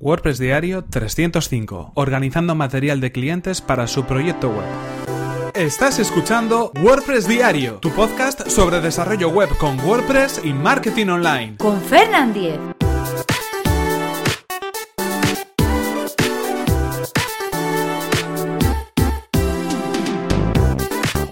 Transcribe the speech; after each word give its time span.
WordPress 0.00 0.38
Diario 0.38 0.84
305. 0.84 1.90
Organizando 1.94 2.54
material 2.54 3.00
de 3.00 3.10
clientes 3.10 3.60
para 3.60 3.88
su 3.88 4.04
proyecto 4.04 4.48
web. 4.48 4.64
Estás 5.54 5.98
escuchando 5.98 6.70
WordPress 6.80 7.26
Diario, 7.26 7.78
tu 7.80 7.90
podcast 7.90 8.48
sobre 8.48 8.80
desarrollo 8.80 9.28
web 9.30 9.48
con 9.58 9.80
WordPress 9.80 10.42
y 10.44 10.52
marketing 10.52 11.08
online. 11.08 11.56
Con 11.56 11.80
Fernand 11.80 12.32
Diez. 12.32 12.77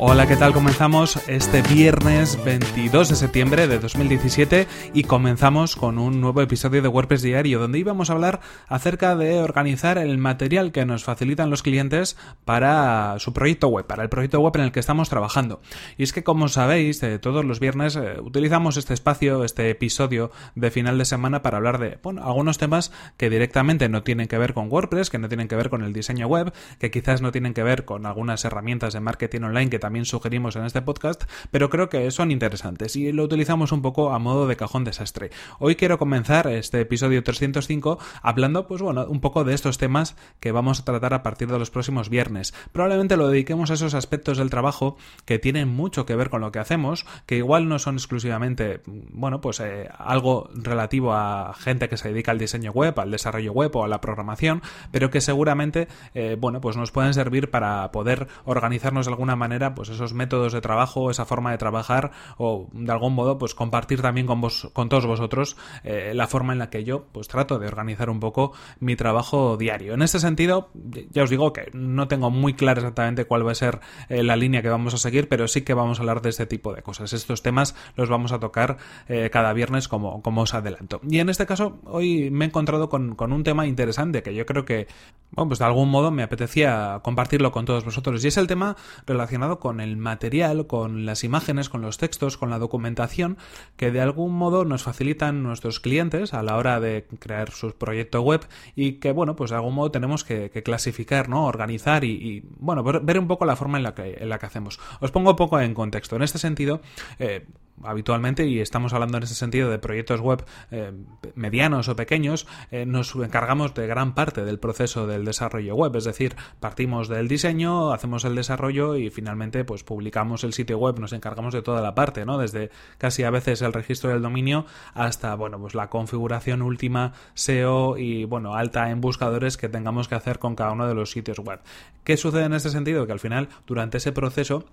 Hola, 0.09 0.29
¿qué 0.29 0.37
tal? 0.37 0.53
Comenzamos 0.53 1.19
este 1.27 1.63
viernes 1.63 2.43
22 2.45 3.09
de 3.09 3.17
septiembre 3.17 3.67
de 3.67 3.81
2017 3.81 4.69
y 4.95 5.03
comenzamos 5.03 5.75
con 5.75 5.99
un 5.99 6.21
nuevo 6.21 6.41
episodio 6.43 6.81
de 6.81 6.87
WordPress 6.87 7.23
Diario 7.23 7.59
donde 7.59 7.81
íbamos 7.81 8.09
a 8.09 8.13
hablar 8.13 8.41
acerca 8.69 9.17
de 9.17 9.41
organizar 9.41 9.99
el 9.99 10.17
material 10.17 10.71
que 10.71 10.87
nos 10.87 11.03
facilitan 11.03 11.51
los 11.51 11.65
clientes 11.65 12.17
para 12.45 13.17
su 13.19 13.33
proyecto 13.33 13.67
web, 13.67 13.85
para 13.85 14.05
el 14.05 14.09
proyecto 14.09 14.39
web 14.39 14.55
en 14.55 14.63
el 14.63 14.71
que 14.71 14.79
estamos 14.79 15.09
trabajando. 15.09 15.61
Y 15.99 16.05
es 16.05 16.13
que 16.13 16.23
como 16.23 16.47
sabéis, 16.47 17.03
eh, 17.03 17.19
todos 17.19 17.45
los 17.45 17.59
viernes 17.59 17.97
eh, 17.97 18.21
utilizamos 18.23 18.77
este 18.77 18.95
espacio, 18.95 19.43
este 19.43 19.71
episodio 19.71 20.31
de 20.55 20.71
final 20.71 20.99
de 20.99 21.05
semana 21.05 21.43
para 21.43 21.57
hablar 21.57 21.79
de, 21.79 21.99
algunos 22.23 22.59
temas 22.59 22.93
que 23.17 23.29
directamente 23.29 23.89
no 23.89 24.05
tienen 24.05 24.29
que 24.29 24.39
ver 24.39 24.55
con 24.55 24.71
WordPress, 24.71 25.11
que 25.11 25.19
no 25.19 25.27
tienen 25.27 25.49
que 25.49 25.57
ver 25.57 25.69
con 25.69 25.83
el 25.83 25.93
diseño 25.93 26.29
web, 26.29 26.53
que 26.79 26.93
quizás 26.93 27.23
no 27.23 27.33
tienen 27.33 27.55
que 27.55 27.65
ver 27.65 27.85
con 27.85 28.07
algunas 28.07 28.45
herramientas 28.45 28.93
de 28.93 29.01
marketing 29.01 29.41
online 29.41 29.69
que 29.69 29.81
también 29.81 29.96
sugerimos 30.05 30.57
en 30.57 30.65
este 30.65 30.83
podcast, 30.83 31.25
pero 31.51 31.71
creo 31.71 31.89
que 31.89 32.11
son 32.11 32.31
interesantes 32.31 32.97
y 32.97 33.13
lo 33.13 33.25
utilizamos 33.25 33.73
un 33.73 33.83
poco 33.83 34.13
a 34.13 34.19
modo 34.19 34.47
de 34.47 34.57
cajón 34.57 34.85
desastre. 34.85 35.31
Hoy 35.59 35.77
quiero 35.77 35.99
comenzar 35.99 36.47
este 36.49 36.81
episodio 36.81 37.23
305 37.23 37.99
hablando, 38.23 38.67
pues 38.67 38.83
bueno, 38.83 39.07
un 39.09 39.21
poco 39.21 39.45
de 39.45 39.55
estos 39.55 39.79
temas 39.79 40.17
que 40.41 40.53
vamos 40.53 40.81
a 40.81 40.85
tratar 40.85 41.15
a 41.15 41.23
partir 41.23 41.49
de 41.49 41.59
los 41.59 41.71
próximos 41.71 42.09
viernes. 42.09 42.55
Probablemente 42.73 43.17
lo 43.17 43.29
dediquemos 43.29 43.71
a 43.71 43.75
esos 43.75 43.95
aspectos 43.95 44.39
del 44.39 44.51
trabajo 44.51 44.97
que 45.25 45.39
tienen 45.39 45.69
mucho 45.69 46.07
que 46.07 46.17
ver 46.17 46.31
con 46.31 46.41
lo 46.41 46.53
que 46.53 46.59
hacemos, 46.59 47.07
que 47.27 47.37
igual 47.37 47.69
no 47.69 47.79
son 47.79 47.95
exclusivamente, 47.95 48.81
bueno, 48.87 49.41
pues 49.41 49.61
eh, 49.61 49.89
algo 49.99 50.51
relativo 50.55 51.13
a 51.13 51.55
gente 51.55 51.89
que 51.89 51.97
se 51.97 52.09
dedica 52.09 52.33
al 52.33 52.39
diseño 52.39 52.73
web, 52.73 52.99
al 52.99 53.11
desarrollo 53.11 53.53
web 53.53 53.75
o 53.77 53.85
a 53.85 53.89
la 53.89 54.01
programación, 54.01 54.63
pero 54.91 55.11
que 55.11 55.21
seguramente, 55.21 55.89
eh, 56.15 56.37
bueno, 56.39 56.61
pues 56.61 56.77
nos 56.77 56.91
pueden 56.91 57.15
servir 57.15 57.51
para 57.51 57.91
poder 57.93 58.29
organizarnos 58.45 59.07
de 59.07 59.13
alguna 59.13 59.37
manera, 59.37 59.75
pues 59.77 59.91
esos 59.91 60.13
métodos 60.13 60.53
de 60.53 60.61
trabajo, 60.61 61.13
esa 61.13 61.25
forma 61.25 61.53
de 61.53 61.59
trabajar 61.59 62.11
o 62.37 62.69
de 62.73 62.91
algún 62.91 63.15
modo 63.15 63.39
pues 63.39 63.55
compartir 63.55 64.03
también 64.03 64.27
con 64.27 64.41
vos, 64.41 64.69
con 64.73 64.89
todos 64.89 65.07
vosotros 65.07 65.57
eh, 65.85 66.13
la 66.15 66.27
forma 66.27 66.53
en 66.53 66.59
la 66.59 66.71
que 66.71 66.83
yo 66.83 67.05
pues 67.13 67.29
trato 67.29 67.61
de 67.61 67.69
organizar 67.69 68.11
un 68.11 68.19
poco 68.19 68.53
mi 68.81 68.97
trabajo 68.97 69.57
diario. 69.57 69.95
En 69.95 70.03
este 70.03 70.19
sentido, 70.19 70.71
ya 71.11 71.23
os 71.23 71.31
digo 71.31 71.53
que 71.53 71.71
no 71.73 72.09
tengo 72.09 72.31
muy 72.31 72.55
claro 72.55 72.81
exactamente 72.81 73.27
cuál 73.27 73.47
va 73.47 73.53
a 73.53 73.55
ser 73.55 73.81
eh, 74.09 74.23
la 74.23 74.35
línea 74.37 74.63
que 74.63 74.69
vamos 74.69 74.95
a 74.95 74.99
seguir, 74.99 75.29
pero 75.29 75.47
sí 75.47 75.63
que 75.63 75.75
vamos 75.75 75.99
a 75.99 76.03
hablar 76.03 76.23
de 76.23 76.31
este 76.31 76.47
tipo 76.47 76.75
de 76.75 76.83
cosas. 76.83 77.13
Estos 77.13 77.43
temas 77.43 77.75
los 77.95 78.09
vamos 78.09 78.33
a 78.33 78.41
tocar 78.41 78.79
eh, 79.09 79.31
cada 79.31 79.53
viernes 79.53 79.89
como, 79.89 80.23
como 80.23 80.43
os 80.43 80.55
adelanto. 80.55 81.01
Y 81.09 81.19
en 81.19 81.29
este 81.29 81.47
caso, 81.47 81.79
hoy 81.85 82.31
me 82.31 82.47
he 82.47 82.49
encontrado 82.49 82.89
con, 82.89 83.15
con 83.15 83.33
un 83.33 83.45
tema 83.45 83.67
interesante 83.67 84.23
que 84.23 84.35
yo 84.35 84.47
creo 84.47 84.65
que, 84.65 84.89
bueno, 85.33 85.49
pues 85.49 85.59
de 85.59 85.67
algún 85.67 85.91
modo 85.91 86.11
me 86.11 86.23
apetecía 86.23 87.01
compartirlo 87.03 87.53
con 87.53 87.65
todos 87.65 87.85
vosotros 87.85 88.25
y 88.25 88.29
es 88.29 88.37
el 88.37 88.47
tema 88.47 88.77
relacionado 89.07 89.59
con 89.59 89.66
el 89.81 89.97
material, 89.97 90.67
con 90.67 91.07
las 91.07 91.25
imágenes, 91.25 91.69
con 91.69 91.83
los 91.83 91.99
textos, 91.99 92.37
con 92.37 92.51
la 92.51 92.59
documentación 92.59 93.37
que 93.77 93.91
de 93.91 94.01
algún 94.01 94.33
modo 94.33 94.65
nos 94.65 94.83
facilitan 94.83 95.43
nuestros 95.43 95.81
clientes 95.81 96.35
a 96.35 96.43
la 96.43 96.57
hora 96.57 96.81
de 96.81 97.07
crear 97.19 97.51
su 97.51 97.73
proyecto 97.73 98.23
web 98.23 98.47
y 98.75 98.95
que, 98.95 99.13
bueno, 99.13 99.37
pues 99.37 99.51
de 99.51 99.57
algún 99.57 99.75
modo 99.75 99.91
tenemos 99.91 100.25
que, 100.25 100.51
clasificar, 100.65 101.29
¿no? 101.29 101.47
Organizar 101.47 102.05
y, 102.05 102.43
bueno, 102.59 102.83
ver, 102.83 103.19
un 103.19 103.27
poco 103.27 103.45
la 103.45 103.57
forma 103.57 103.77
en 103.79 103.85
la, 103.85 103.95
que, 103.95 104.17
en 104.21 104.29
la 104.29 104.39
que 104.39 104.47
hacemos. 104.47 104.81
Os 105.01 105.11
pongo 105.11 105.31
un 105.31 105.37
poco 105.37 105.61
en 105.61 105.75
contexto. 105.75 106.17
En 106.17 106.23
este 106.23 106.39
sentido, 106.39 106.81
eh, 107.19 107.47
habitualmente, 107.83 108.47
y 108.47 108.61
estamos 108.61 108.93
hablando 108.93 109.19
en 109.19 109.25
ese 109.25 109.35
sentido 109.35 109.71
de 109.71 109.79
proyectos 109.79 110.21
web 110.21 110.45
eh, 110.71 110.93
medianos 111.35 111.89
o 111.89 111.97
pequeños, 111.97 112.47
eh, 112.71 112.87
nos 112.87 113.15
encargamos 113.15 113.75
de 113.75 113.87
gran 113.87 114.15
parte 114.15 114.45
del 114.45 114.59
proceso 114.59 115.07
del 115.07 115.25
desarrollo 115.25 115.75
web, 115.75 115.95
es 115.97 116.05
decir, 116.05 116.37
partimos 116.61 117.09
del 117.09 117.29
diseño, 117.29 117.93
hacemos 117.93 118.25
el 118.25 118.35
desarrollo 118.35 118.97
y 118.97 119.11
finalmente 119.11 119.65
pues 119.65 119.85
publicamos 119.85 120.45
el 120.45 120.53
sitio 120.53 120.79
web, 120.79 120.99
nos 120.99 121.13
encargamos 121.13 121.55
de 121.55 121.63
toda 121.63 121.81
la 121.83 121.95
parte, 121.95 122.25
¿no? 122.25 122.39
Desde 122.39 122.71
casi 122.99 123.25
a 123.25 123.31
veces 123.31 123.63
el 123.63 123.73
registro 123.73 124.11
del 124.11 124.23
dominio 124.23 124.67
hasta, 124.95 125.35
bueno, 125.35 125.59
pues 125.59 125.75
la 125.75 125.89
configuración 125.89 126.63
última 126.63 127.13
SEO 127.35 127.97
y, 127.99 128.25
bueno, 128.25 128.55
alta 128.55 128.91
en 128.91 129.01
buscadores 129.01 129.57
que 129.57 129.69
tengamos 129.69 130.09
que 130.09 130.15
hacer 130.15 130.39
con 130.39 130.55
cada 130.55 130.73
uno 130.73 130.87
de 130.89 130.95
los 130.95 131.11
sitios 131.11 131.39
web. 131.39 131.61
¿Qué 132.05 132.17
sucede 132.17 132.45
en 132.45 132.55
este 132.55 132.71
sentido? 132.71 133.07
Que 133.07 133.13
al 133.13 133.21
final, 133.21 133.49
durante 133.67 133.99
ese 133.99 134.13
proceso, 134.13 134.65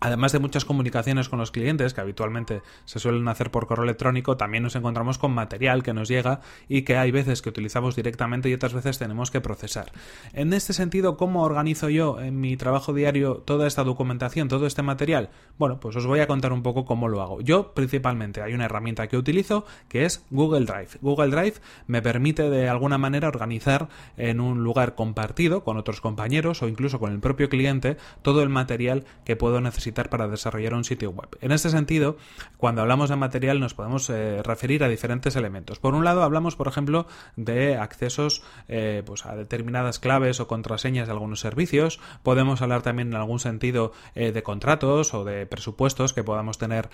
Además 0.00 0.30
de 0.30 0.38
muchas 0.38 0.64
comunicaciones 0.64 1.28
con 1.28 1.40
los 1.40 1.50
clientes, 1.50 1.92
que 1.92 2.00
habitualmente 2.00 2.62
se 2.84 3.00
suelen 3.00 3.26
hacer 3.26 3.50
por 3.50 3.66
correo 3.66 3.84
electrónico, 3.84 4.36
también 4.36 4.62
nos 4.62 4.76
encontramos 4.76 5.18
con 5.18 5.32
material 5.32 5.82
que 5.82 5.92
nos 5.92 6.08
llega 6.08 6.40
y 6.68 6.82
que 6.82 6.96
hay 6.96 7.10
veces 7.10 7.42
que 7.42 7.48
utilizamos 7.48 7.96
directamente 7.96 8.48
y 8.48 8.54
otras 8.54 8.74
veces 8.74 8.98
tenemos 8.98 9.32
que 9.32 9.40
procesar. 9.40 9.90
En 10.32 10.52
este 10.52 10.72
sentido, 10.72 11.16
¿cómo 11.16 11.42
organizo 11.42 11.88
yo 11.88 12.20
en 12.20 12.40
mi 12.40 12.56
trabajo 12.56 12.92
diario 12.92 13.38
toda 13.44 13.66
esta 13.66 13.82
documentación, 13.82 14.46
todo 14.46 14.66
este 14.66 14.82
material? 14.82 15.30
Bueno, 15.58 15.80
pues 15.80 15.96
os 15.96 16.06
voy 16.06 16.20
a 16.20 16.28
contar 16.28 16.52
un 16.52 16.62
poco 16.62 16.84
cómo 16.84 17.08
lo 17.08 17.20
hago. 17.20 17.40
Yo 17.40 17.74
principalmente 17.74 18.40
hay 18.40 18.54
una 18.54 18.66
herramienta 18.66 19.08
que 19.08 19.16
utilizo 19.16 19.64
que 19.88 20.04
es 20.04 20.24
Google 20.30 20.64
Drive. 20.64 20.90
Google 21.00 21.30
Drive 21.30 21.54
me 21.88 22.02
permite 22.02 22.48
de 22.50 22.68
alguna 22.68 22.98
manera 22.98 23.26
organizar 23.26 23.88
en 24.16 24.40
un 24.40 24.62
lugar 24.62 24.94
compartido 24.94 25.64
con 25.64 25.76
otros 25.76 26.00
compañeros 26.00 26.62
o 26.62 26.68
incluso 26.68 27.00
con 27.00 27.12
el 27.12 27.18
propio 27.18 27.48
cliente 27.48 27.96
todo 28.22 28.44
el 28.44 28.48
material 28.48 29.04
que 29.24 29.34
puedo 29.34 29.60
necesitar 29.60 29.87
para 29.92 30.28
desarrollar 30.28 30.74
un 30.74 30.84
sitio 30.84 31.10
web. 31.10 31.28
En 31.40 31.52
este 31.52 31.70
sentido, 31.70 32.16
cuando 32.56 32.82
hablamos 32.82 33.10
de 33.10 33.16
material 33.16 33.60
nos 33.60 33.74
podemos 33.74 34.08
eh, 34.10 34.42
referir 34.42 34.84
a 34.84 34.88
diferentes 34.88 35.36
elementos. 35.36 35.78
Por 35.78 35.94
un 35.94 36.04
lado, 36.04 36.22
hablamos, 36.22 36.56
por 36.56 36.68
ejemplo, 36.68 37.06
de 37.36 37.76
accesos 37.76 38.42
eh, 38.68 39.02
pues 39.04 39.26
a 39.26 39.34
determinadas 39.34 39.98
claves 39.98 40.40
o 40.40 40.46
contraseñas 40.46 41.08
de 41.08 41.12
algunos 41.12 41.40
servicios. 41.40 42.00
Podemos 42.22 42.62
hablar 42.62 42.82
también 42.82 43.08
en 43.08 43.14
algún 43.14 43.40
sentido 43.40 43.92
eh, 44.14 44.32
de 44.32 44.42
contratos 44.42 45.14
o 45.14 45.24
de 45.24 45.46
presupuestos 45.46 46.12
que 46.12 46.24
podamos 46.24 46.58
tener 46.58 46.90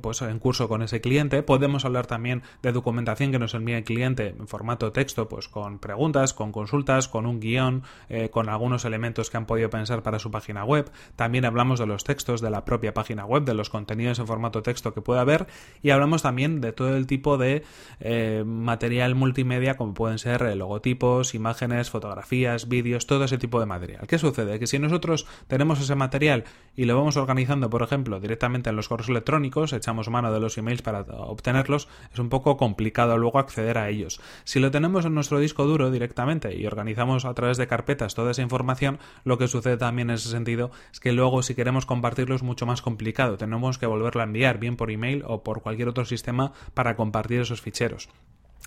pues 0.00 0.22
en 0.22 0.38
curso 0.38 0.68
con 0.68 0.82
ese 0.82 1.00
cliente. 1.00 1.42
Podemos 1.42 1.84
hablar 1.84 2.06
también 2.06 2.42
de 2.62 2.72
documentación 2.72 3.32
que 3.32 3.38
nos 3.38 3.54
envíe 3.54 3.74
el 3.74 3.84
cliente 3.84 4.28
en 4.38 4.48
formato 4.48 4.92
texto, 4.92 5.28
pues 5.28 5.48
con 5.48 5.78
preguntas, 5.78 6.32
con 6.32 6.52
consultas, 6.52 7.08
con 7.08 7.26
un 7.26 7.40
guion, 7.40 7.82
con 8.30 8.48
algunos 8.48 8.84
elementos 8.84 9.30
que 9.30 9.36
han 9.36 9.46
podido 9.46 9.70
pensar 9.70 10.02
para 10.02 10.18
su 10.18 10.30
página 10.30 10.64
web. 10.64 10.90
También 11.16 11.44
hablamos 11.44 11.78
de 11.78 11.86
los 11.86 12.04
textos 12.04 12.35
de 12.40 12.50
la 12.50 12.64
propia 12.64 12.94
página 12.94 13.24
web, 13.24 13.44
de 13.44 13.54
los 13.54 13.70
contenidos 13.70 14.18
en 14.18 14.26
formato 14.26 14.62
texto 14.62 14.94
que 14.94 15.00
pueda 15.00 15.20
haber 15.20 15.46
y 15.82 15.90
hablamos 15.90 16.22
también 16.22 16.60
de 16.60 16.72
todo 16.72 16.96
el 16.96 17.06
tipo 17.06 17.38
de 17.38 17.62
eh, 18.00 18.44
material 18.46 19.14
multimedia 19.14 19.76
como 19.76 19.94
pueden 19.94 20.18
ser 20.18 20.42
eh, 20.42 20.56
logotipos, 20.56 21.34
imágenes, 21.34 21.90
fotografías, 21.90 22.68
vídeos, 22.68 23.06
todo 23.06 23.24
ese 23.24 23.38
tipo 23.38 23.60
de 23.60 23.66
material. 23.66 24.06
¿Qué 24.06 24.18
sucede? 24.18 24.58
Que 24.58 24.66
si 24.66 24.78
nosotros 24.78 25.26
tenemos 25.46 25.80
ese 25.80 25.94
material 25.94 26.44
y 26.74 26.84
lo 26.84 26.96
vamos 26.96 27.16
organizando, 27.16 27.70
por 27.70 27.82
ejemplo, 27.82 28.20
directamente 28.20 28.70
en 28.70 28.76
los 28.76 28.88
correos 28.88 29.08
electrónicos, 29.08 29.72
echamos 29.72 30.08
mano 30.08 30.32
de 30.32 30.40
los 30.40 30.58
emails 30.58 30.82
para 30.82 31.00
obtenerlos, 31.00 31.88
es 32.12 32.18
un 32.18 32.28
poco 32.28 32.56
complicado 32.56 33.18
luego 33.18 33.38
acceder 33.38 33.78
a 33.78 33.88
ellos. 33.88 34.20
Si 34.44 34.60
lo 34.60 34.70
tenemos 34.70 35.04
en 35.04 35.14
nuestro 35.14 35.38
disco 35.38 35.64
duro 35.64 35.90
directamente 35.90 36.56
y 36.56 36.66
organizamos 36.66 37.24
a 37.24 37.34
través 37.34 37.56
de 37.56 37.66
carpetas 37.66 38.14
toda 38.14 38.30
esa 38.30 38.42
información, 38.42 38.98
lo 39.24 39.38
que 39.38 39.48
sucede 39.48 39.76
también 39.76 40.10
en 40.10 40.16
ese 40.16 40.28
sentido 40.28 40.70
es 40.92 41.00
que 41.00 41.12
luego 41.12 41.42
si 41.42 41.54
queremos 41.54 41.86
compartir 41.86 42.25
es 42.34 42.42
mucho 42.42 42.66
más 42.66 42.82
complicado. 42.82 43.36
Tenemos 43.36 43.78
que 43.78 43.86
volverlo 43.86 44.20
a 44.20 44.24
enviar, 44.24 44.58
bien 44.58 44.76
por 44.76 44.90
email 44.90 45.22
o 45.26 45.42
por 45.42 45.62
cualquier 45.62 45.88
otro 45.88 46.04
sistema 46.04 46.52
para 46.74 46.96
compartir 46.96 47.40
esos 47.40 47.60
ficheros. 47.60 48.08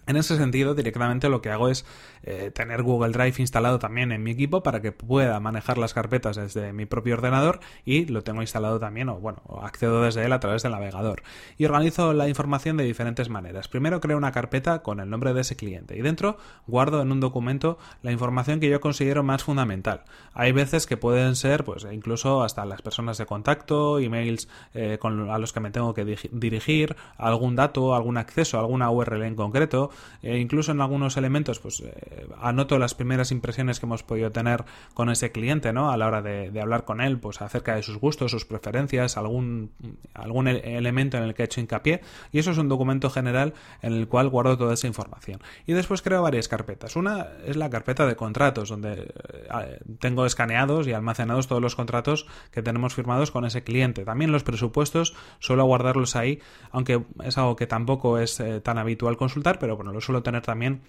En 0.07 0.17
ese 0.17 0.37
sentido, 0.37 0.73
directamente 0.73 1.29
lo 1.29 1.41
que 1.41 1.51
hago 1.51 1.69
es 1.69 1.85
eh, 2.23 2.51
tener 2.51 2.81
Google 2.81 3.11
Drive 3.11 3.35
instalado 3.37 3.79
también 3.79 4.11
en 4.11 4.23
mi 4.23 4.31
equipo 4.31 4.63
para 4.63 4.81
que 4.81 4.91
pueda 4.91 5.40
manejar 5.40 5.78
las 5.78 5.93
carpetas 5.93 6.35
desde 6.35 6.73
mi 6.73 6.85
propio 6.85 7.13
ordenador 7.13 7.59
y 7.85 8.05
lo 8.05 8.23
tengo 8.23 8.41
instalado 8.41 8.79
también, 8.79 9.09
o 9.09 9.19
bueno, 9.19 9.41
accedo 9.61 10.01
desde 10.01 10.25
él 10.25 10.34
a 10.34 10.40
través 10.40 10.63
del 10.63 10.72
navegador. 10.72 11.22
Y 11.57 11.66
organizo 11.66 12.13
la 12.13 12.28
información 12.28 12.78
de 12.78 12.84
diferentes 12.85 13.29
maneras. 13.29 13.67
Primero 13.67 14.01
creo 14.01 14.17
una 14.17 14.31
carpeta 14.31 14.81
con 14.81 14.99
el 14.99 15.09
nombre 15.09 15.34
de 15.34 15.41
ese 15.41 15.55
cliente 15.55 15.97
y 15.97 16.02
dentro 16.02 16.37
guardo 16.67 17.02
en 17.02 17.11
un 17.11 17.19
documento 17.19 17.78
la 18.02 18.11
información 18.11 18.59
que 18.59 18.69
yo 18.69 18.81
considero 18.81 19.23
más 19.23 19.43
fundamental. 19.43 20.05
Hay 20.34 20.52
veces 20.52 20.87
que 20.87 20.97
pueden 20.97 21.35
ser, 21.35 21.63
pues 21.63 21.85
incluso 21.91 22.43
hasta 22.43 22.66
las 22.66 22.81
personas 22.81 23.17
de 23.17 23.25
contacto, 23.25 23.99
emails 23.99 24.47
eh, 24.73 24.97
a 25.03 25.37
los 25.37 25.53
que 25.53 25.59
me 25.59 25.72
tengo 25.72 25.93
que 25.93 26.05
dirigir, 26.31 26.95
algún 27.17 27.55
dato, 27.55 27.95
algún 27.95 28.17
acceso, 28.17 28.59
alguna 28.59 28.90
URL 28.90 29.23
en 29.23 29.35
concreto, 29.35 29.91
e 30.22 30.37
incluso 30.37 30.72
en 30.72 30.81
algunos 30.81 31.17
elementos, 31.17 31.59
pues 31.59 31.81
eh, 31.81 32.28
anoto 32.41 32.78
las 32.78 32.93
primeras 32.93 33.31
impresiones 33.31 33.79
que 33.79 33.85
hemos 33.85 34.03
podido 34.03 34.31
tener 34.31 34.66
con 34.93 35.09
ese 35.09 35.31
cliente, 35.31 35.73
¿no? 35.73 35.91
A 35.91 35.97
la 35.97 36.07
hora 36.07 36.22
de, 36.22 36.59
hablar 36.59 36.85
con 36.85 37.01
él, 37.01 37.19
pues 37.19 37.41
acerca 37.41 37.75
de 37.75 37.84
sus 37.84 37.97
gustos, 37.97 38.31
sus 38.31 38.46
preferencias, 38.46 39.17
algún, 39.17 39.72
algún 40.13 40.47
elemento 40.47 41.17
en 41.17 41.23
el 41.23 41.34
que 41.34 41.43
he 41.43 41.46
hecho 41.46 41.61
hincapié, 41.61 42.01
y 42.31 42.40
eso 42.40 42.51
es 42.51 42.57
un 42.57 42.67
documento 42.67 43.09
general 43.09 43.53
en 43.81 43.93
el 43.93 44.07
cual 44.07 44.29
guardo 44.29 44.57
toda 44.57 44.73
esa 44.73 44.87
información. 44.87 45.41
Y 45.66 45.73
después 45.73 46.02
creo 46.02 46.22
varias 46.22 46.47
carpetas. 46.47 46.95
Una 46.95 47.28
es 47.45 47.55
la 47.55 47.69
carpeta 47.69 48.05
de 48.05 48.16
contratos, 48.16 48.69
donde 48.69 48.91
eh, 48.93 49.79
tengo 49.99 50.25
escaneados 50.25 50.87
y 50.87 50.93
almacenados 50.93 51.47
todos 51.47 51.61
los 51.61 51.75
contratos 51.75 52.28
que 52.52 52.61
tenemos 52.61 52.93
firmados 52.93 53.31
con 53.31 53.45
ese 53.45 53.63
cliente. 53.63 54.03
También 54.05 54.31
los 54.31 54.43
presupuestos 54.43 55.16
suelo 55.40 55.66
guardarlos 55.66 56.16
ahí, 56.16 56.40
aunque 56.72 57.03
es 57.23 57.37
algo 57.37 57.55
que 57.55 57.67
tampoco 57.67 58.17
es 58.17 58.40
eh, 58.40 58.61
tan 58.61 58.78
habitual 58.78 59.17
consultar, 59.17 59.59
pero 59.59 59.78
bueno, 59.79 59.93
lo 59.93 60.02
suelo 60.02 60.22
tener 60.22 60.41
también 60.41 60.81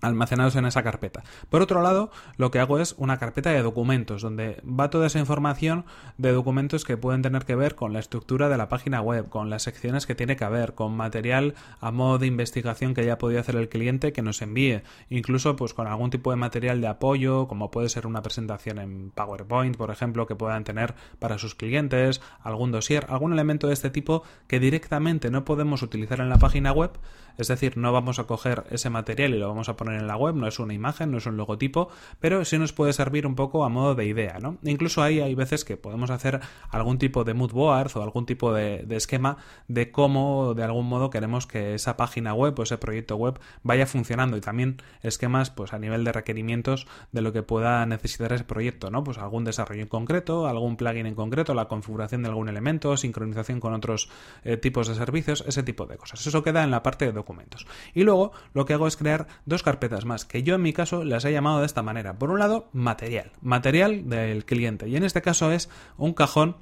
almacenados 0.00 0.56
en 0.56 0.66
esa 0.66 0.82
carpeta. 0.82 1.22
Por 1.50 1.62
otro 1.62 1.82
lado, 1.82 2.10
lo 2.36 2.50
que 2.50 2.60
hago 2.60 2.78
es 2.78 2.94
una 2.98 3.18
carpeta 3.18 3.50
de 3.50 3.62
documentos, 3.62 4.22
donde 4.22 4.62
va 4.64 4.90
toda 4.90 5.06
esa 5.06 5.18
información 5.18 5.84
de 6.18 6.32
documentos 6.32 6.84
que 6.84 6.96
pueden 6.96 7.22
tener 7.22 7.44
que 7.44 7.56
ver 7.56 7.74
con 7.74 7.92
la 7.92 7.98
estructura 7.98 8.48
de 8.48 8.56
la 8.56 8.68
página 8.68 9.00
web, 9.00 9.28
con 9.28 9.50
las 9.50 9.62
secciones 9.62 10.06
que 10.06 10.14
tiene 10.14 10.36
que 10.36 10.44
haber, 10.44 10.74
con 10.74 10.96
material 10.96 11.54
a 11.80 11.90
modo 11.90 12.18
de 12.18 12.26
investigación 12.26 12.94
que 12.94 13.04
ya 13.04 13.18
podía 13.18 13.40
hacer 13.40 13.56
el 13.56 13.68
cliente 13.68 14.12
que 14.12 14.22
nos 14.22 14.42
envíe, 14.42 14.82
incluso 15.08 15.56
pues 15.56 15.74
con 15.74 15.86
algún 15.86 16.10
tipo 16.10 16.30
de 16.30 16.36
material 16.36 16.80
de 16.80 16.88
apoyo, 16.88 17.48
como 17.48 17.70
puede 17.70 17.88
ser 17.88 18.06
una 18.06 18.22
presentación 18.22 18.78
en 18.78 19.10
PowerPoint, 19.10 19.76
por 19.76 19.90
ejemplo, 19.90 20.26
que 20.26 20.36
puedan 20.36 20.64
tener 20.64 20.94
para 21.18 21.38
sus 21.38 21.54
clientes, 21.54 22.20
algún 22.42 22.70
dossier, 22.70 23.06
algún 23.08 23.32
elemento 23.32 23.66
de 23.66 23.74
este 23.74 23.90
tipo 23.90 24.22
que 24.46 24.60
directamente 24.60 25.30
no 25.30 25.44
podemos 25.44 25.82
utilizar 25.82 26.20
en 26.20 26.28
la 26.28 26.38
página 26.38 26.72
web, 26.72 26.90
es 27.38 27.48
decir, 27.48 27.76
no 27.76 27.92
vamos 27.92 28.18
a 28.18 28.24
coger 28.24 28.64
ese 28.70 28.90
material 28.90 29.34
y 29.34 29.38
lo 29.38 29.48
vamos 29.48 29.68
a 29.68 29.75
poner 29.76 30.00
en 30.00 30.06
la 30.06 30.16
web, 30.16 30.34
no 30.34 30.46
es 30.46 30.58
una 30.58 30.74
imagen, 30.74 31.10
no 31.10 31.18
es 31.18 31.26
un 31.26 31.36
logotipo, 31.36 31.88
pero 32.20 32.44
sí 32.44 32.58
nos 32.58 32.72
puede 32.72 32.92
servir 32.92 33.26
un 33.26 33.34
poco 33.34 33.64
a 33.64 33.68
modo 33.68 33.94
de 33.94 34.06
idea, 34.06 34.38
¿no? 34.40 34.58
Incluso 34.62 35.02
ahí 35.02 35.20
hay 35.20 35.34
veces 35.34 35.64
que 35.64 35.76
podemos 35.76 36.10
hacer 36.10 36.40
algún 36.70 36.98
tipo 36.98 37.24
de 37.24 37.34
mood 37.34 37.52
board 37.52 37.96
o 37.96 38.02
algún 38.02 38.26
tipo 38.26 38.52
de, 38.52 38.86
esquema 38.90 39.36
de 39.68 39.90
cómo 39.90 40.54
de 40.54 40.64
algún 40.64 40.86
modo 40.86 41.10
queremos 41.10 41.46
que 41.46 41.74
esa 41.74 41.96
página 41.96 42.34
web 42.34 42.58
o 42.58 42.62
ese 42.62 42.78
proyecto 42.78 43.16
web 43.16 43.38
vaya 43.62 43.86
funcionando 43.86 44.36
y 44.36 44.40
también 44.40 44.82
esquemas 45.02 45.50
pues 45.50 45.72
a 45.72 45.78
nivel 45.78 46.04
de 46.04 46.12
requerimientos 46.12 46.86
de 47.12 47.20
lo 47.20 47.32
que 47.32 47.42
pueda 47.42 47.84
necesitar 47.86 48.32
ese 48.32 48.44
proyecto, 48.44 48.90
¿no? 48.90 49.04
Pues 49.04 49.18
algún 49.18 49.44
desarrollo 49.44 49.82
en 49.82 49.88
concreto, 49.88 50.46
algún 50.46 50.76
plugin 50.76 51.06
en 51.06 51.14
concreto, 51.14 51.54
la 51.54 51.68
configuración 51.68 52.22
de 52.22 52.28
algún 52.28 52.48
elemento, 52.48 52.96
sincronización 52.96 53.60
con 53.60 53.74
otros 53.74 54.08
eh, 54.44 54.56
tipos 54.56 54.88
de 54.88 54.94
servicios, 54.94 55.44
ese 55.46 55.62
tipo 55.62 55.86
de 55.86 55.96
cosas. 55.96 56.26
Eso 56.26 56.42
queda 56.42 56.64
en 56.64 56.70
la 56.70 56.82
parte 56.82 57.04
de 57.06 57.12
documentos. 57.12 57.66
Y 57.94 58.02
luego 58.02 58.32
lo 58.54 58.64
que 58.64 58.74
hago 58.74 58.86
es 58.86 58.96
crear 58.96 59.26
dos 59.44 59.62
carpetas 59.66 60.04
más, 60.04 60.24
que 60.24 60.44
yo 60.44 60.54
en 60.54 60.62
mi 60.62 60.72
caso 60.72 61.02
las 61.02 61.24
he 61.24 61.32
llamado 61.32 61.58
de 61.58 61.66
esta 61.66 61.82
manera. 61.82 62.20
Por 62.20 62.30
un 62.30 62.38
lado, 62.38 62.68
material, 62.72 63.32
material 63.40 64.08
del 64.08 64.44
cliente. 64.44 64.88
Y 64.88 64.94
en 64.94 65.02
este 65.02 65.22
caso 65.22 65.50
es 65.50 65.68
un 65.96 66.14
cajón 66.14 66.56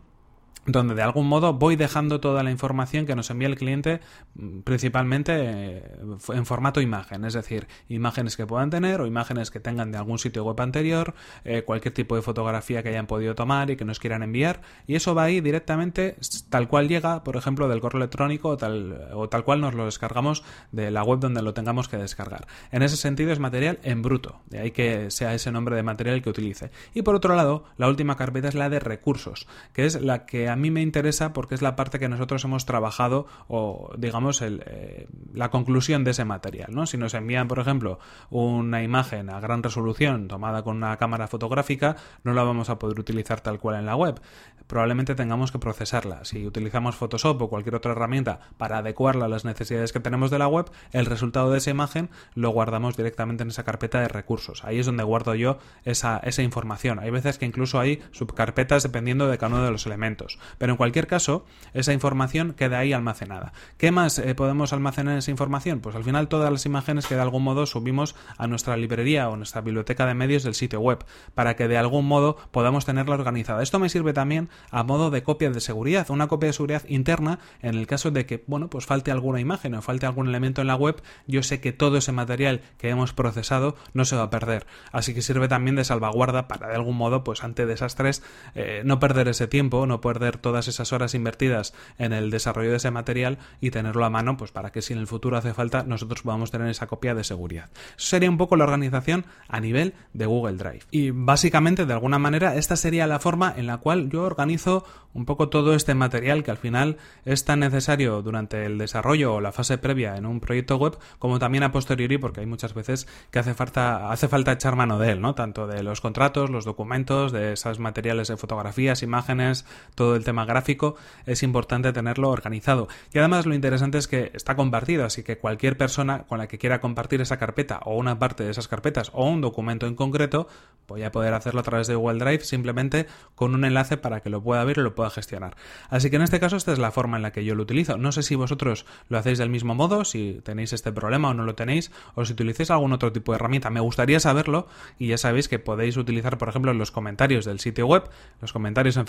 donde 0.67 0.95
de 0.95 1.03
algún 1.03 1.27
modo 1.27 1.53
voy 1.55 1.77
dejando 1.77 2.21
toda 2.21 2.43
la 2.43 2.51
información 2.51 3.07
que 3.07 3.15
nos 3.15 3.31
envía 3.31 3.49
el 3.49 3.57
cliente 3.57 4.01
mm, 4.35 4.61
principalmente 4.61 5.33
eh, 5.37 5.83
en 6.29 6.47
formato 6.47 6.81
imagen, 6.81 7.25
es 7.25 7.35
decir, 7.35 7.67
imágenes 7.89 8.37
que 8.37 8.47
puedan 8.47 8.71
tener 8.71 9.01
o 9.01 9.07
imágenes 9.07 9.51
que 9.51 9.61
tengan 9.61 9.93
de 9.93 9.99
algún 9.99 10.19
sitio 10.19 10.45
web 10.45 10.61
anterior, 10.61 11.15
eh, 11.45 11.63
cualquier 11.63 11.93
tipo 11.93 12.17
de 12.17 12.23
fotografía 12.23 12.83
que 12.83 12.89
hayan 12.91 13.07
podido 13.07 13.35
tomar 13.35 13.71
y 13.71 13.77
que 13.77 13.85
nos 13.85 13.99
quieran 13.99 14.23
enviar 14.23 14.63
y 14.87 14.95
eso 14.95 15.15
va 15.15 15.25
ahí 15.25 15.41
directamente 15.41 16.17
tal 16.49 16.69
cual 16.69 16.89
llega, 16.89 17.25
por 17.25 17.37
ejemplo, 17.37 17.69
del 17.69 17.81
correo 17.81 17.99
electrónico 17.99 18.51
o 18.51 18.57
tal, 18.57 19.09
o 19.13 19.29
tal 19.29 19.45
cual 19.45 19.61
nos 19.61 19.75
lo 19.75 19.85
descargamos 19.85 20.45
de 20.73 20.91
la 20.91 21.03
web 21.03 21.21
donde 21.21 21.43
lo 21.43 21.55
tengamos 21.55 21.89
que 21.89 21.97
descargar. 21.97 22.47
En 22.73 22.83
ese 22.83 22.97
sentido 22.97 23.33
es 23.33 23.39
material 23.39 23.79
en 23.83 24.03
bruto, 24.03 24.41
de 24.47 24.61
ahí 24.61 24.71
que 24.71 25.11
sea 25.11 25.35
ese 25.35 25.53
nombre 25.53 25.77
de 25.77 25.83
material 25.83 26.23
que 26.23 26.31
utilice. 26.31 26.71
Y 26.95 27.03
por 27.03 27.15
otro 27.15 27.35
lado, 27.35 27.65
la 27.77 27.89
última 27.89 28.17
carpeta 28.17 28.49
es 28.49 28.55
la 28.55 28.71
de 28.71 28.81
recursos, 28.81 29.47
que 29.73 29.87
es 29.87 30.01
la 30.01 30.27
que 30.27 30.44
a 30.49 30.57
mí 30.57 30.71
me 30.71 30.83
interesa 30.83 31.33
porque 31.33 31.55
es 31.55 31.63
la 31.63 31.77
parte 31.77 31.99
que 31.99 32.09
nosotros 32.09 32.45
hemos 32.45 32.67
trabajado 32.67 33.27
o 33.49 33.93
digamos 33.97 34.43
eh, 34.43 35.09
la 35.33 35.51
conclusión 35.51 36.05
de 36.05 36.13
ese 36.13 36.25
material. 36.25 36.69
¿no? 36.73 36.87
Si 36.87 36.97
nos 36.97 37.15
envían, 37.15 37.49
por 37.49 37.59
ejemplo, 37.59 37.99
una 38.31 38.83
imagen 38.83 39.31
a 39.31 39.41
gran 39.41 39.63
resolución 39.63 40.29
tomada 40.29 40.63
con 40.63 40.77
una 40.77 40.97
cámara 40.97 41.29
fotográfica, 41.29 41.97
no 42.23 42.35
la 42.35 42.43
vamos 42.43 42.71
a 42.71 42.79
poder 42.79 42.99
utilizar 42.99 43.41
tal 43.41 43.59
cual 43.59 43.77
en 43.77 43.87
la 43.87 43.97
web. 43.97 44.21
Probablemente 44.67 45.15
tengamos 45.15 45.53
que 45.53 45.59
procesarla. 45.59 46.25
Si 46.25 46.47
utilizamos 46.47 46.97
Photoshop 46.97 47.43
o 47.43 47.49
cualquier 47.49 47.75
otra 47.75 47.93
herramienta 47.93 48.41
para 48.57 48.79
adecuarla 48.79 49.27
a 49.27 49.29
las 49.29 49.45
necesidades 49.45 49.93
que 49.93 50.01
tenemos 50.01 50.31
de 50.31 50.39
la 50.39 50.49
web, 50.49 50.71
el 50.93 51.07
resultado 51.07 51.51
de 51.51 51.59
esa 51.59 51.71
imagen 51.71 52.11
lo 52.35 52.51
guardamos 52.51 52.97
directamente 52.97 53.43
en 53.43 53.51
esa 53.51 53.65
carpeta 53.65 54.01
de 54.01 54.09
recursos. 54.09 54.65
Ahí 54.65 54.79
es 54.79 54.87
donde 54.87 55.05
guardo 55.05 55.35
yo 55.35 55.59
esa, 55.85 56.19
esa 56.19 56.43
información. 56.43 56.99
Hay 56.99 57.11
veces 57.11 57.39
que 57.39 57.47
incluso 57.47 57.79
hay 57.79 58.03
subcarpetas 58.13 58.83
dependiendo 58.83 59.29
de 59.29 59.39
cada 59.39 59.55
uno 59.55 59.65
de 59.65 59.71
los 59.71 59.87
elementos. 59.87 60.34
Pero 60.59 60.73
en 60.73 60.77
cualquier 60.77 61.07
caso, 61.07 61.45
esa 61.73 61.93
información 61.93 62.53
queda 62.53 62.79
ahí 62.79 62.93
almacenada. 62.93 63.53
¿Qué 63.79 63.91
más 63.91 64.19
eh, 64.19 64.35
podemos 64.35 64.73
almacenar 64.73 65.13
en 65.13 65.19
esa 65.19 65.31
información? 65.31 65.81
Pues 65.81 65.97
al 65.97 66.05
final 66.05 66.29
todas 66.29 66.51
las 66.51 66.67
imágenes 66.67 67.07
que 67.07 67.15
de 67.15 67.21
algún 67.21 67.43
modo 67.43 67.67
subimos 67.67 68.15
a 68.39 68.47
nuestra 68.47 68.77
librería 68.77 69.29
o 69.29 69.37
nuestra 69.37 69.61
biblioteca 69.61 70.07
de 70.07 70.15
medios 70.15 70.43
del 70.43 70.55
sitio 70.55 70.81
web, 70.81 71.05
para 71.35 71.57
que 71.57 71.69
de 71.69 71.79
algún 71.79 72.07
modo 72.07 72.37
podamos 72.51 72.85
tenerla 72.85 73.15
organizada. 73.15 73.63
Esto 73.63 73.79
me 73.79 73.89
sirve 73.89 74.13
también 74.13 74.49
a 74.71 74.83
modo 74.83 75.11
de 75.11 75.23
copia 75.23 75.51
de 75.51 75.61
seguridad, 75.61 76.11
una 76.11 76.29
copia 76.29 76.49
de 76.49 76.53
seguridad 76.53 76.83
interna 76.89 77.39
en 77.63 77.75
el 77.75 77.87
caso 77.87 78.11
de 78.11 78.27
que, 78.27 78.45
bueno, 78.47 78.69
pues 78.71 78.87
falte 78.87 79.11
alguna 79.11 79.41
imagen 79.41 79.75
o 79.75 79.83
falte 79.83 80.07
algún 80.07 80.29
elemento 80.29 80.61
en 80.61 80.69
la 80.69 80.77
web, 80.77 81.03
yo 81.27 81.43
sé 81.43 81.61
que 81.61 81.73
todo 81.73 81.99
ese 81.99 82.13
material 82.13 82.63
que 82.79 82.89
hemos 82.89 83.13
procesado 83.13 83.77
no 83.93 84.05
se 84.05 84.17
va 84.17 84.25
a 84.25 84.31
perder. 84.31 84.67
Así 84.93 85.15
que 85.15 85.23
sirve 85.23 85.49
también 85.49 85.77
de 85.77 85.85
salvaguarda 85.85 86.49
para 86.49 86.69
de 86.69 86.75
algún 86.75 86.97
modo, 86.97 87.25
pues 87.25 87.45
ante 87.45 87.67
desastres, 87.67 88.23
eh, 88.55 88.83
no 88.85 88.99
perder 88.99 89.29
ese 89.29 89.47
tiempo, 89.47 89.87
no 89.87 90.01
perder 90.01 90.24
todas 90.33 90.69
esas 90.69 90.93
horas 90.93 91.15
invertidas 91.15 91.75
en 91.99 92.13
el 92.13 92.31
desarrollo 92.31 92.71
de 92.71 92.77
ese 92.77 92.91
material 92.91 93.39
y 93.61 93.71
tenerlo 93.71 94.05
a 94.05 94.11
mano, 94.11 94.37
pues 94.37 94.51
para 94.51 94.73
que 94.73 94.83
si 94.83 94.93
en 94.93 94.99
el 94.99 95.07
futuro 95.07 95.37
hace 95.37 95.55
falta, 95.55 95.85
nosotros 95.85 96.23
podamos 96.23 96.51
tener 96.51 96.69
esa 96.69 96.87
copia 96.87 97.15
de 97.15 97.25
seguridad. 97.25 97.71
Eso 97.97 98.09
sería 98.09 98.31
un 98.31 98.39
poco 98.39 98.57
la 98.57 98.65
organización 98.65 99.25
a 99.49 99.61
nivel 99.61 99.95
de 100.13 100.27
Google 100.27 100.57
Drive. 100.57 100.83
Y 100.91 101.11
básicamente, 101.11 101.87
de 101.87 101.93
alguna 101.93 102.19
manera, 102.19 102.57
esta 102.57 102.77
sería 102.77 103.07
la 103.07 103.21
forma 103.21 103.55
en 103.57 103.67
la 103.67 103.79
cual 103.79 104.11
yo 104.11 104.23
organizo 104.23 104.85
un 105.15 105.25
poco 105.25 105.49
todo 105.49 105.75
este 105.75 105.95
material 105.95 106.43
que 106.43 106.51
al 106.51 106.57
final 106.57 106.99
es 107.25 107.45
tan 107.45 107.61
necesario 107.61 108.21
durante 108.21 108.67
el 108.67 108.79
desarrollo 108.79 109.35
o 109.35 109.41
la 109.41 109.53
fase 109.53 109.79
previa 109.79 110.17
en 110.17 110.27
un 110.27 110.41
proyecto 110.41 110.77
web 110.77 110.99
como 111.19 111.39
también 111.39 111.63
a 111.63 111.73
posteriori 111.73 112.19
porque 112.19 112.41
hay 112.41 112.47
muchas 112.47 112.75
veces 112.75 113.07
que 113.31 113.39
hace 113.39 113.55
falta 113.55 114.11
hace 114.11 114.29
falta 114.29 114.53
echar 114.53 114.77
mano 114.77 114.99
de 114.99 115.13
él, 115.13 115.21
¿no? 115.21 115.35
Tanto 115.35 115.67
de 115.67 115.83
los 115.83 116.01
contratos, 116.01 116.51
los 116.51 116.65
documentos, 116.65 117.33
de 117.33 117.53
esos 117.53 117.79
materiales 117.79 118.29
de 118.29 118.37
fotografías, 118.37 119.03
imágenes, 119.03 119.65
todo 119.95 120.14
el 120.17 120.25
tema 120.25 120.45
gráfico, 120.45 120.97
es 121.27 121.43
importante 121.43 121.93
tenerlo 121.93 122.31
organizado. 122.31 122.89
Y 123.13 123.19
además 123.19 123.47
lo 123.47 123.55
interesante 123.55 123.99
es 123.99 124.09
que 124.09 124.31
está 124.35 124.57
compartido, 124.57 125.05
así 125.05 125.23
que 125.23 125.39
cualquier 125.39 125.77
persona 125.77 126.25
con 126.25 126.39
la 126.39 126.49
que 126.49 126.59
quiera 126.59 126.81
compartir 126.81 127.21
esa 127.21 127.39
carpeta 127.39 127.81
o 127.85 127.97
una 127.97 128.19
parte 128.19 128.45
de 128.45 128.51
esas 128.51 128.69
carpetas 128.69 129.11
o 129.15 129.27
un 129.29 129.41
documento 129.41 129.87
en 129.87 129.95
concreto, 129.95 130.49
voy 130.87 131.03
a 131.03 131.13
poder 131.13 131.35
hacerlo 131.35 131.61
a 131.61 131.63
través 131.63 131.87
de 131.87 131.95
Google 131.95 132.19
Drive 132.19 132.45
simplemente 132.45 133.07
con 133.35 133.55
un 133.55 133.65
enlace 133.65 133.97
para 133.97 134.21
que 134.21 134.31
lo 134.31 134.43
pueda 134.43 134.65
ver 134.65 134.79
y 134.79 134.83
lo 134.83 134.95
pueda 134.95 135.11
gestionar. 135.11 135.57
Así 135.89 136.11
que 136.11 136.17
en 136.17 136.23
este 136.23 136.41
caso 136.41 136.57
esta 136.57 136.73
es 136.73 136.79
la 136.79 136.91
forma 136.91 137.17
en 137.17 137.23
la 137.23 137.33
que 137.33 137.45
yo 137.45 137.55
lo 137.55 137.63
utilizo. 137.63 137.97
No 137.97 138.13
sé 138.13 138.23
si 138.23 138.35
vosotros 138.35 138.87
lo 139.09 139.19
hacéis 139.19 139.39
del 139.39 139.51
mismo 139.51 139.75
modo, 139.75 140.05
si 140.05 140.41
tenéis 140.45 140.73
este 140.73 140.93
problema 140.93 141.31
o 141.31 141.35
no 141.35 141.45
lo 141.45 141.55
tenéis, 141.55 141.91
o 142.15 142.25
si 142.25 142.33
utilizáis 142.33 142.71
algún 142.71 142.93
otro 142.93 143.13
tipo 143.13 143.33
de 143.33 143.37
herramienta. 143.37 143.71
Me 143.71 143.81
gustaría 143.81 144.21
saberlo 144.21 144.67
y 144.99 145.09
ya 145.09 145.19
sabéis 145.19 145.49
que 145.49 145.59
podéis 145.59 145.97
utilizar, 145.97 146.39
por 146.39 146.49
ejemplo, 146.49 146.73
los 146.75 146.91
comentarios 146.91 147.45
del 147.45 147.61
sitio 147.61 147.87
web, 147.87 148.05
los 148.41 148.53
comentarios 148.53 148.97
en 148.97 149.07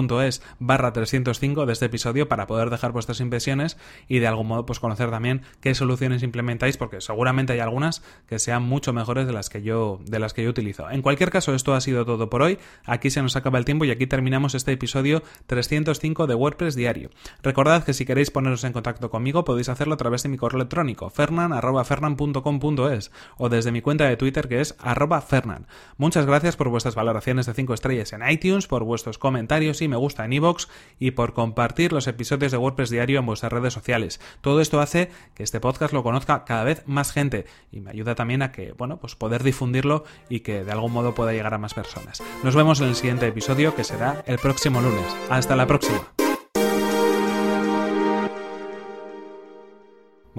fernan.com.es 0.00 0.42
barra 0.58 0.92
305 0.92 1.66
de 1.66 1.72
este 1.72 1.86
episodio 1.86 2.28
para 2.28 2.46
poder 2.46 2.70
dejar 2.70 2.92
vuestras 2.92 3.18
impresiones 3.20 3.76
y 4.08 4.18
de 4.18 4.26
algún 4.26 4.46
modo 4.46 4.66
pues 4.66 4.78
conocer 4.80 5.10
también 5.10 5.40
qué 5.60 5.74
soluciones 5.74 6.22
implementáis 6.22 6.76
porque 6.76 7.00
seguramente 7.00 7.54
hay 7.54 7.60
algunas 7.60 8.02
que 8.26 8.38
sean 8.38 8.62
mucho 8.62 8.92
mejores 8.92 9.26
de 9.26 9.32
las 9.32 9.48
que 9.50 9.62
yo 9.62 10.00
de 10.06 10.18
las 10.18 10.34
que 10.34 10.42
yo 10.42 10.50
utilizo. 10.50 10.90
En 10.90 11.00
cualquier 11.02 11.30
caso, 11.30 11.54
esto 11.54 11.74
ha 11.74 11.80
sido 11.80 12.04
todo 12.04 12.28
por 12.30 12.42
hoy. 12.42 12.58
Aquí 12.84 13.10
se 13.10 13.22
nos 13.22 13.36
acaba 13.36 13.58
el 13.58 13.64
tiempo 13.64 13.84
y 13.84 13.90
aquí 13.90 14.06
terminamos 14.06 14.54
este 14.54 14.70
episodio 14.72 15.22
305 15.46 16.26
de 16.26 16.34
WordPress 16.34 16.74
Diario. 16.74 17.10
Recordad 17.42 17.84
que 17.84 17.94
si 17.94 18.04
queréis 18.04 18.30
poneros 18.30 18.64
en 18.64 18.72
contacto 18.72 19.10
conmigo 19.10 19.44
podéis 19.44 19.68
hacerlo 19.68 19.94
a 19.94 19.98
través 19.98 20.22
de 20.22 20.28
mi 20.28 20.36
correo 20.36 20.58
electrónico 20.58 21.10
fernan@fernan.com.es 21.10 23.10
o 23.36 23.48
desde 23.48 23.72
mi 23.72 23.82
cuenta 23.82 24.04
de 24.04 24.16
Twitter 24.16 24.48
que 24.48 24.60
es 24.60 24.76
arroba 24.78 25.20
fernan. 25.20 25.66
Muchas 25.96 26.26
gracias 26.26 26.56
por 26.56 26.68
vuestras 26.68 26.94
valoraciones 26.94 27.46
de 27.46 27.54
5 27.54 27.74
estrellas 27.74 28.12
en 28.12 28.28
iTunes, 28.28 28.66
por 28.66 28.84
vuestros 28.84 29.18
comentarios 29.18 29.82
y 29.82 29.88
me 29.90 29.96
gusta 29.96 30.24
en 30.24 30.32
iVoox 30.32 30.68
y 30.98 31.10
por 31.10 31.34
compartir 31.34 31.92
los 31.92 32.06
episodios 32.06 32.52
de 32.52 32.58
WordPress 32.58 32.88
Diario 32.88 33.18
en 33.18 33.26
vuestras 33.26 33.52
redes 33.52 33.74
sociales. 33.74 34.20
Todo 34.40 34.62
esto 34.62 34.80
hace 34.80 35.10
que 35.34 35.42
este 35.42 35.60
podcast 35.60 35.92
lo 35.92 36.02
conozca 36.02 36.44
cada 36.44 36.64
vez 36.64 36.82
más 36.86 37.12
gente 37.12 37.44
y 37.70 37.80
me 37.80 37.90
ayuda 37.90 38.14
también 38.14 38.40
a 38.42 38.52
que, 38.52 38.72
bueno, 38.72 38.98
pues 38.98 39.16
poder 39.16 39.42
difundirlo 39.42 40.04
y 40.30 40.40
que 40.40 40.64
de 40.64 40.72
algún 40.72 40.92
modo 40.92 41.14
pueda 41.14 41.32
llegar 41.32 41.52
a 41.52 41.58
más 41.58 41.74
personas. 41.74 42.22
Nos 42.42 42.56
vemos 42.56 42.80
en 42.80 42.88
el 42.88 42.94
siguiente 42.94 43.26
episodio 43.26 43.74
que 43.74 43.84
será 43.84 44.24
el 44.26 44.38
próximo 44.38 44.80
lunes. 44.80 45.06
Hasta 45.28 45.56
la 45.56 45.66
próxima. 45.66 46.10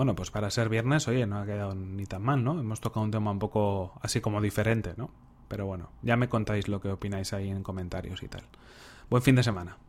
bueno, 0.01 0.15
pues 0.15 0.31
para 0.31 0.49
ser 0.49 0.67
viernes, 0.67 1.07
oye, 1.07 1.27
no 1.27 1.37
ha 1.37 1.45
quedado 1.45 1.75
ni 1.75 2.07
tan 2.07 2.23
mal, 2.23 2.43
¿no? 2.43 2.59
Hemos 2.59 2.81
tocado 2.81 3.05
un 3.05 3.11
tema 3.11 3.29
un 3.29 3.37
poco 3.37 3.93
así 4.01 4.19
como 4.19 4.41
diferente, 4.41 4.95
¿no? 4.97 5.11
Pero 5.47 5.67
bueno, 5.67 5.91
ya 6.01 6.17
me 6.17 6.27
contáis 6.27 6.67
lo 6.67 6.81
que 6.81 6.89
opináis 6.89 7.33
ahí 7.33 7.49
en 7.49 7.61
comentarios 7.61 8.23
y 8.23 8.27
tal. 8.27 8.41
Buen 9.11 9.21
fin 9.21 9.35
de 9.35 9.43
semana. 9.43 9.77